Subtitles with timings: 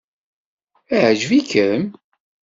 [0.95, 1.81] Iɛǧeb-ikem?